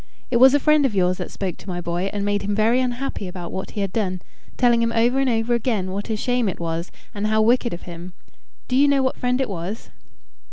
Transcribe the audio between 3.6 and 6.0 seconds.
he had done, telling him over and over again